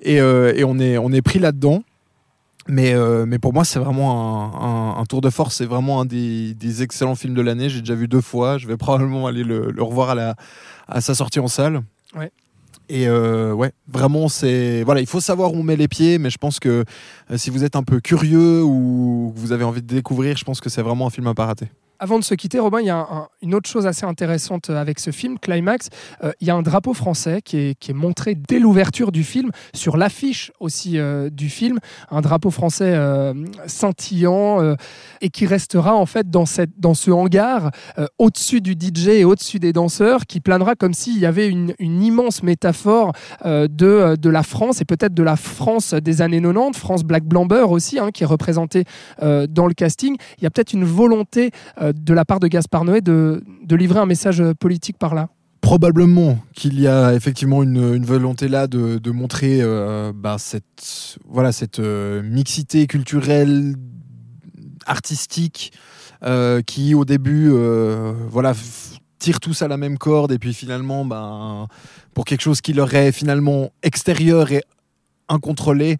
Et, 0.00 0.14
et 0.16 0.64
on 0.64 0.78
est 0.78 0.96
on 0.96 1.12
est 1.12 1.20
pris 1.20 1.38
là-dedans. 1.38 1.82
Mais, 2.66 2.94
mais 3.26 3.38
pour 3.38 3.52
moi, 3.52 3.66
c'est 3.66 3.78
vraiment 3.78 4.96
un, 4.96 4.98
un, 4.98 5.04
tour 5.04 5.20
de 5.20 5.28
force. 5.28 5.56
C'est 5.56 5.66
vraiment 5.66 6.00
un 6.00 6.06
des, 6.06 6.54
des 6.54 6.82
excellents 6.82 7.14
films 7.14 7.34
de 7.34 7.42
l'année. 7.42 7.68
J'ai 7.68 7.80
déjà 7.80 7.94
vu 7.94 8.08
deux 8.08 8.22
fois. 8.22 8.56
Je 8.56 8.66
vais 8.66 8.78
probablement 8.78 9.26
aller 9.26 9.44
le, 9.44 9.70
le, 9.70 9.82
revoir 9.82 10.08
à, 10.08 10.14
la, 10.14 10.34
à 10.88 11.02
sa 11.02 11.14
sortie 11.14 11.40
en 11.40 11.48
salle. 11.48 11.82
Ouais. 12.16 12.32
Et 12.88 13.08
euh, 13.08 13.52
ouais, 13.52 13.72
vraiment, 13.88 14.28
c'est 14.28 14.82
voilà, 14.82 15.00
il 15.00 15.06
faut 15.06 15.20
savoir 15.20 15.52
où 15.54 15.58
on 15.58 15.62
met 15.62 15.76
les 15.76 15.88
pieds, 15.88 16.18
mais 16.18 16.30
je 16.30 16.38
pense 16.38 16.60
que 16.60 16.84
euh, 17.30 17.36
si 17.36 17.50
vous 17.50 17.64
êtes 17.64 17.76
un 17.76 17.82
peu 17.82 18.00
curieux 18.00 18.62
ou 18.62 19.32
que 19.34 19.40
vous 19.40 19.52
avez 19.52 19.64
envie 19.64 19.82
de 19.82 19.86
découvrir, 19.86 20.36
je 20.36 20.44
pense 20.44 20.60
que 20.60 20.68
c'est 20.68 20.82
vraiment 20.82 21.06
un 21.06 21.10
film 21.10 21.26
à 21.26 21.34
pas 21.34 21.46
rater. 21.46 21.68
Avant 22.04 22.18
de 22.18 22.24
se 22.24 22.34
quitter, 22.34 22.58
Robin, 22.58 22.80
il 22.80 22.86
y 22.86 22.90
a 22.90 22.98
un, 22.98 23.28
une 23.40 23.54
autre 23.54 23.66
chose 23.66 23.86
assez 23.86 24.04
intéressante 24.04 24.68
avec 24.68 24.98
ce 24.98 25.10
film, 25.10 25.38
Climax. 25.38 25.88
Euh, 26.22 26.32
il 26.42 26.46
y 26.46 26.50
a 26.50 26.54
un 26.54 26.60
drapeau 26.60 26.92
français 26.92 27.40
qui 27.42 27.56
est, 27.56 27.78
qui 27.78 27.92
est 27.92 27.94
montré 27.94 28.34
dès 28.34 28.58
l'ouverture 28.58 29.10
du 29.10 29.24
film, 29.24 29.50
sur 29.72 29.96
l'affiche 29.96 30.52
aussi 30.60 30.98
euh, 30.98 31.30
du 31.30 31.48
film, 31.48 31.78
un 32.10 32.20
drapeau 32.20 32.50
français 32.50 32.92
euh, 32.94 33.32
scintillant 33.66 34.60
euh, 34.60 34.74
et 35.22 35.30
qui 35.30 35.46
restera 35.46 35.94
en 35.94 36.04
fait 36.04 36.28
dans, 36.28 36.44
cette, 36.44 36.78
dans 36.78 36.92
ce 36.92 37.10
hangar 37.10 37.70
euh, 37.96 38.06
au-dessus 38.18 38.60
du 38.60 38.72
DJ 38.72 39.08
et 39.08 39.24
au-dessus 39.24 39.58
des 39.58 39.72
danseurs, 39.72 40.26
qui 40.26 40.40
planera 40.40 40.74
comme 40.74 40.92
s'il 40.92 41.18
y 41.18 41.24
avait 41.24 41.48
une, 41.48 41.72
immense 41.80 42.42
métaphore 42.42 43.14
euh, 43.46 43.66
de, 43.66 44.16
de 44.16 44.28
la 44.28 44.42
France 44.42 44.82
et 44.82 44.84
peut-être 44.84 45.14
de 45.14 45.22
la 45.22 45.36
France 45.36 45.94
des 45.94 46.20
années 46.20 46.42
90, 46.42 46.78
France 46.78 47.02
Black 47.02 47.24
Blamber 47.24 47.70
aussi, 47.70 47.98
hein, 47.98 48.10
qui 48.12 48.24
est 48.24 48.26
représentée 48.26 48.84
euh, 49.22 49.46
dans 49.48 49.66
le 49.66 49.72
casting. 49.72 50.18
Il 50.36 50.44
y 50.44 50.46
a 50.46 50.50
peut-être 50.50 50.74
une 50.74 50.84
volonté 50.84 51.50
euh, 51.80 51.93
de 51.94 52.12
la 52.12 52.24
part 52.24 52.40
de 52.40 52.48
Gaspard 52.48 52.84
Noé 52.84 53.00
de, 53.00 53.42
de 53.64 53.76
livrer 53.76 54.00
un 54.00 54.06
message 54.06 54.42
politique 54.58 54.98
par 54.98 55.14
là. 55.14 55.28
Probablement 55.60 56.38
qu'il 56.54 56.78
y 56.78 56.86
a 56.86 57.14
effectivement 57.14 57.62
une, 57.62 57.94
une 57.94 58.04
volonté 58.04 58.48
là 58.48 58.66
de, 58.66 58.98
de 58.98 59.10
montrer 59.10 59.60
euh, 59.62 60.12
bah, 60.14 60.36
cette, 60.38 61.18
voilà, 61.26 61.52
cette 61.52 61.78
euh, 61.78 62.22
mixité 62.22 62.86
culturelle, 62.86 63.74
artistique, 64.86 65.72
euh, 66.22 66.60
qui 66.60 66.94
au 66.94 67.04
début 67.04 67.50
voilà, 68.28 68.52
f- 68.52 68.98
tire 69.18 69.40
tous 69.40 69.62
à 69.62 69.68
la 69.68 69.78
même 69.78 69.96
corde 69.96 70.32
et 70.32 70.38
puis 70.38 70.52
finalement, 70.52 71.06
ben, 71.06 71.66
pour 72.12 72.26
quelque 72.26 72.42
chose 72.42 72.60
qui 72.60 72.74
leur 72.74 72.92
est 72.94 73.12
finalement 73.12 73.70
extérieur 73.82 74.52
et 74.52 74.62
incontrôlé, 75.30 75.96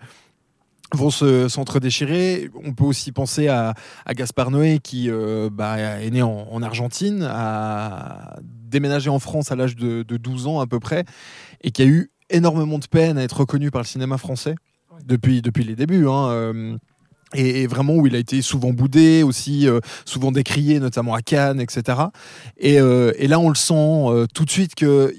vont 0.92 1.10
se 1.10 1.48
s'entre-déchirer. 1.48 2.50
On 2.64 2.72
peut 2.72 2.84
aussi 2.84 3.12
penser 3.12 3.48
à, 3.48 3.74
à 4.04 4.14
Gaspard 4.14 4.50
Noé 4.50 4.78
qui 4.82 5.10
euh, 5.10 5.48
bah, 5.50 5.78
est 5.78 6.10
né 6.10 6.22
en, 6.22 6.46
en 6.50 6.62
Argentine, 6.62 7.22
a 7.28 8.36
déménagé 8.42 9.10
en 9.10 9.18
France 9.18 9.50
à 9.52 9.56
l'âge 9.56 9.76
de, 9.76 10.02
de 10.02 10.16
12 10.16 10.46
ans 10.46 10.60
à 10.60 10.66
peu 10.66 10.80
près, 10.80 11.04
et 11.62 11.70
qui 11.70 11.82
a 11.82 11.86
eu 11.86 12.10
énormément 12.30 12.78
de 12.78 12.86
peine 12.86 13.18
à 13.18 13.22
être 13.22 13.40
reconnu 13.40 13.70
par 13.70 13.82
le 13.82 13.86
cinéma 13.86 14.18
français 14.18 14.54
depuis 15.42 15.64
les 15.64 15.76
débuts. 15.76 16.06
hein, 16.08 16.28
euh, 16.30 16.76
et, 17.34 17.66
vraiment 17.66 17.94
où 17.94 18.06
il 18.06 18.14
a 18.14 18.18
été 18.18 18.40
souvent 18.42 18.70
boudé, 18.72 19.22
aussi 19.22 19.68
euh, 19.68 19.80
souvent 20.04 20.32
décrié, 20.32 20.80
notamment 20.80 21.14
à 21.14 21.22
Cannes, 21.22 21.60
etc. 21.60 21.98
Et, 22.58 22.80
euh, 22.80 23.12
et 23.18 23.26
là, 23.28 23.38
on 23.40 23.48
le 23.48 23.54
sent 23.54 23.74
euh, 23.76 24.26
tout 24.32 24.44
de 24.44 24.50
suite 24.50 24.74
qu'il 24.74 25.12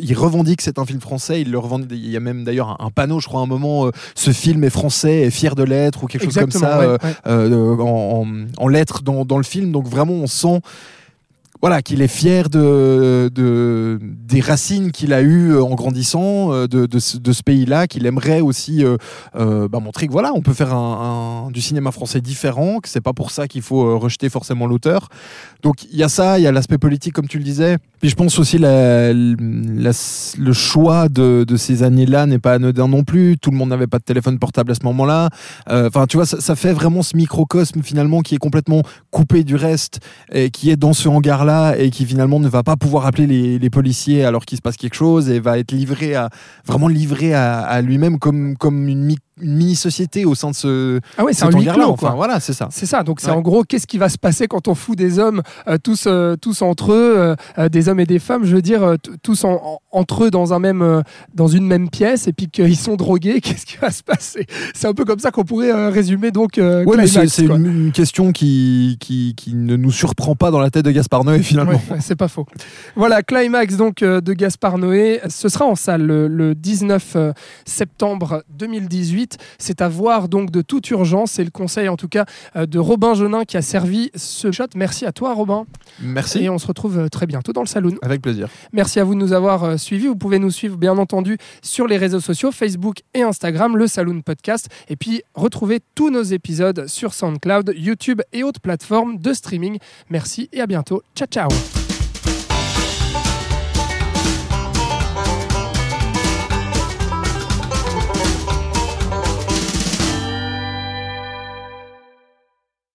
il 0.00 0.14
revendique 0.16 0.58
que 0.58 0.62
c'est 0.62 0.78
un 0.78 0.84
film 0.86 1.00
français. 1.00 1.40
Il 1.40 1.50
le 1.50 1.58
revendique. 1.58 1.90
Il 1.92 2.10
y 2.10 2.16
a 2.16 2.20
même 2.20 2.44
d'ailleurs 2.44 2.76
un, 2.80 2.86
un 2.86 2.90
panneau, 2.90 3.20
je 3.20 3.26
crois, 3.26 3.40
à 3.40 3.44
un 3.44 3.46
moment, 3.46 3.90
ce 4.14 4.30
film 4.32 4.62
est 4.64 4.70
français, 4.70 5.22
est 5.22 5.30
fier 5.30 5.54
de 5.54 5.62
l'être, 5.62 6.04
ou 6.04 6.06
quelque 6.06 6.24
chose 6.24 6.34
comme 6.34 6.50
ça, 6.50 6.78
ouais, 6.80 6.86
ouais. 6.86 7.76
en, 7.80 8.22
en- 8.22 8.46
en 8.56 8.68
lettres 8.68 9.02
dans, 9.02 9.24
dans 9.24 9.38
le 9.38 9.44
film. 9.44 9.72
Donc 9.72 9.86
vraiment, 9.88 10.14
on 10.14 10.26
sent 10.26 10.60
voilà, 11.60 11.80
qu'il 11.80 12.02
est 12.02 12.08
fier 12.08 12.50
de, 12.50 13.30
de- 13.34 13.73
des 14.26 14.40
racines 14.40 14.90
qu'il 14.90 15.12
a 15.12 15.20
eues 15.22 15.56
en 15.58 15.74
grandissant, 15.74 16.52
euh, 16.52 16.66
de, 16.66 16.86
de 16.86 16.98
ce, 16.98 17.18
ce 17.18 17.42
pays-là, 17.42 17.86
qu'il 17.86 18.06
aimerait 18.06 18.40
aussi 18.40 18.84
euh, 18.84 18.96
euh, 19.36 19.68
bah, 19.68 19.80
montrer 19.80 20.06
que 20.06 20.12
voilà, 20.12 20.32
on 20.34 20.40
peut 20.40 20.54
faire 20.54 20.72
un, 20.74 21.46
un- 21.46 21.50
du 21.50 21.60
cinéma 21.60 21.92
français 21.92 22.20
différent, 22.20 22.80
que 22.80 22.88
c'est 22.88 23.02
pas 23.02 23.12
pour 23.12 23.30
ça 23.30 23.46
qu'il 23.48 23.62
faut 23.62 23.84
euh, 23.84 23.96
rejeter 23.96 24.28
forcément 24.30 24.66
l'auteur. 24.66 25.08
Donc 25.62 25.84
il 25.84 25.96
y 25.98 26.02
a 26.02 26.08
ça, 26.08 26.38
il 26.38 26.42
y 26.42 26.46
a 26.46 26.52
l'aspect 26.52 26.78
politique 26.78 27.12
comme 27.12 27.28
tu 27.28 27.38
le 27.38 27.44
disais. 27.44 27.76
Puis 28.04 28.10
je 28.10 28.16
pense 28.16 28.38
aussi 28.38 28.58
la, 28.58 29.14
la- 29.14 29.90
le 30.38 30.52
choix 30.52 31.08
de, 31.08 31.44
de 31.48 31.56
ces 31.56 31.82
années-là 31.82 32.26
n'est 32.26 32.38
pas 32.38 32.52
anodin 32.52 32.86
non 32.86 33.02
plus. 33.02 33.38
Tout 33.40 33.50
le 33.50 33.56
monde 33.56 33.70
n'avait 33.70 33.86
pas 33.86 33.98
de 33.98 34.04
téléphone 34.04 34.38
portable 34.38 34.72
à 34.72 34.74
ce 34.74 34.84
moment-là. 34.84 35.30
Euh, 35.70 35.88
Enfin, 35.88 36.06
tu 36.06 36.18
vois, 36.18 36.26
ça, 36.26 36.38
ça 36.38 36.54
fait 36.54 36.74
vraiment 36.74 37.02
ce 37.02 37.16
microcosme 37.16 37.82
finalement 37.82 38.20
qui 38.20 38.34
est 38.34 38.38
complètement 38.38 38.82
coupé 39.10 39.42
du 39.42 39.54
reste 39.56 40.00
et 40.30 40.50
qui 40.50 40.68
est 40.68 40.76
dans 40.76 40.92
ce 40.92 41.08
hangar-là 41.08 41.76
et 41.78 41.88
qui 41.88 42.04
finalement 42.04 42.40
ne 42.40 42.48
va 42.48 42.62
pas 42.62 42.76
pouvoir 42.76 43.06
appeler 43.06 43.26
les, 43.26 43.58
les 43.58 43.70
policiers 43.70 44.22
alors 44.26 44.44
qu'il 44.44 44.56
se 44.58 44.62
passe 44.62 44.76
quelque 44.76 44.96
chose 44.96 45.30
et 45.30 45.40
va 45.40 45.58
être 45.58 45.72
livré 45.72 46.14
à 46.14 46.28
vraiment 46.66 46.88
livré 46.88 47.32
à, 47.32 47.60
à 47.60 47.80
lui-même 47.80 48.18
comme 48.18 48.54
comme 48.58 48.86
une, 48.86 49.02
mi- 49.02 49.16
une 49.40 49.56
mini-société 49.56 50.24
au 50.26 50.34
sein 50.34 50.50
de 50.50 50.54
ce 50.54 51.00
Ah 51.18 51.24
ouais, 51.24 51.32
c'est 51.32 51.44
un 51.44 51.50
cet 51.50 51.54
huis 51.58 51.62
hangar-là. 51.62 51.84
clos, 51.84 51.92
Enfin, 51.94 52.06
quoi. 52.08 52.16
voilà, 52.16 52.38
c'est 52.38 52.52
ça. 52.52 52.68
C'est 52.70 52.86
ça, 52.86 53.02
donc 53.02 53.20
c'est 53.20 53.30
Ouais. 53.30 53.36
en 53.36 53.40
gros 53.40 53.64
qu'est-ce 53.64 53.86
qui 53.86 53.98
va 53.98 54.08
se 54.08 54.18
passer 54.18 54.46
quand 54.46 54.68
on 54.68 54.74
fout 54.74 54.96
des 54.96 55.18
hommes 55.18 55.42
euh, 55.68 55.76
tous, 55.82 56.04
euh, 56.06 56.36
tous 56.36 56.62
entre 56.62 56.92
eux, 56.92 57.34
euh, 57.58 57.68
des 57.68 57.88
hommes 57.88 57.93
et 58.00 58.06
des 58.06 58.18
femmes, 58.18 58.44
je 58.44 58.54
veux 58.56 58.62
dire, 58.62 58.82
euh, 58.82 58.96
tous 59.22 59.44
en- 59.44 59.52
en- 59.54 59.78
entre 59.92 60.24
eux 60.24 60.30
dans, 60.30 60.52
un 60.52 60.58
même, 60.58 60.82
euh, 60.82 61.02
dans 61.34 61.46
une 61.48 61.66
même 61.66 61.88
pièce 61.90 62.26
et 62.28 62.32
puis 62.32 62.48
qu'ils 62.48 62.76
sont 62.76 62.96
drogués, 62.96 63.40
qu'est-ce 63.42 63.66
qui 63.66 63.76
va 63.78 63.90
se 63.90 64.02
passer? 64.02 64.46
C'est 64.74 64.86
un 64.86 64.94
peu 64.94 65.04
comme 65.04 65.18
ça 65.18 65.30
qu'on 65.30 65.44
pourrait 65.44 65.72
euh, 65.72 65.90
résumer 65.90 66.30
donc 66.30 66.58
euh, 66.58 66.84
Ouais, 66.84 66.96
mais 66.96 67.06
c'est 67.06 67.44
une, 67.44 67.66
une 67.86 67.92
question 67.92 68.32
qui, 68.32 68.96
qui, 69.00 69.34
qui 69.36 69.54
ne 69.54 69.76
nous 69.76 69.92
surprend 69.92 70.34
pas 70.36 70.50
dans 70.50 70.60
la 70.60 70.70
tête 70.70 70.84
de 70.84 70.90
Gaspard 70.90 71.24
Noé 71.24 71.42
finalement. 71.42 71.72
Ouais, 71.72 71.80
ouais, 71.92 71.98
c'est 72.00 72.16
pas 72.16 72.28
faux. 72.28 72.46
Voilà, 72.96 73.22
Climax 73.22 73.76
donc 73.76 74.02
euh, 74.02 74.20
de 74.20 74.32
Gaspard 74.32 74.78
Noé. 74.78 75.20
Ce 75.28 75.48
sera 75.48 75.64
en 75.66 75.74
salle 75.74 76.02
le, 76.02 76.28
le 76.28 76.54
19 76.54 77.12
euh, 77.16 77.32
septembre 77.64 78.44
2018. 78.58 79.38
C'est 79.58 79.80
à 79.82 79.88
voir 79.88 80.28
donc 80.28 80.50
de 80.50 80.62
toute 80.62 80.88
urgence. 80.90 81.32
C'est 81.32 81.44
le 81.44 81.50
conseil 81.50 81.88
en 81.88 81.96
tout 81.96 82.08
cas 82.08 82.24
euh, 82.56 82.66
de 82.66 82.78
Robin 82.78 83.14
Genin 83.14 83.44
qui 83.44 83.56
a 83.56 83.62
servi 83.62 84.10
ce 84.14 84.50
shot. 84.52 84.64
Merci 84.76 85.06
à 85.06 85.12
toi 85.12 85.34
Robin. 85.34 85.64
Merci. 86.02 86.38
Et 86.44 86.50
on 86.50 86.58
se 86.58 86.66
retrouve 86.66 87.08
très 87.10 87.26
bientôt 87.26 87.52
dans 87.52 87.62
le 87.62 87.66
Avec 88.02 88.22
plaisir. 88.22 88.48
Merci 88.72 89.00
à 89.00 89.04
vous 89.04 89.14
de 89.14 89.20
nous 89.20 89.32
avoir 89.32 89.64
euh, 89.64 89.76
suivis. 89.76 90.06
Vous 90.06 90.16
pouvez 90.16 90.38
nous 90.38 90.50
suivre 90.50 90.76
bien 90.76 90.96
entendu 90.98 91.38
sur 91.62 91.86
les 91.86 91.96
réseaux 91.96 92.20
sociaux 92.20 92.52
Facebook 92.52 93.02
et 93.14 93.22
Instagram, 93.22 93.76
le 93.76 93.86
Saloon 93.86 94.20
Podcast. 94.22 94.68
Et 94.88 94.96
puis 94.96 95.22
retrouver 95.34 95.80
tous 95.94 96.10
nos 96.10 96.22
épisodes 96.22 96.86
sur 96.86 97.14
SoundCloud, 97.14 97.74
YouTube 97.76 98.22
et 98.32 98.42
autres 98.42 98.60
plateformes 98.60 99.18
de 99.18 99.32
streaming. 99.32 99.78
Merci 100.10 100.48
et 100.52 100.60
à 100.60 100.66
bientôt. 100.66 101.02
Ciao 101.14 101.26
ciao 101.28 101.48